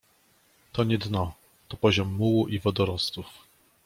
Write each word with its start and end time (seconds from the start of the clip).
To 0.71 0.83
nie 0.83 0.97
dno. 0.97 1.33
To 1.67 1.77
poziom 1.77 2.13
mułu 2.13 2.47
i 2.47 2.59
wodorostów. 2.59 3.25